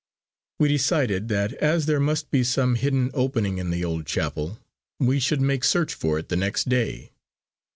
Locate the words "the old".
3.69-4.07